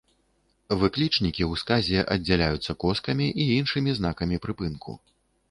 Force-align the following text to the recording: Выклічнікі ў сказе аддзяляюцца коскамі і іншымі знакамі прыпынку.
Выклічнікі 0.83 1.43
ў 1.51 1.61
сказе 1.63 1.99
аддзяляюцца 2.15 2.71
коскамі 2.85 3.27
і 3.45 3.47
іншымі 3.59 3.97
знакамі 4.01 4.43
прыпынку. 4.49 4.99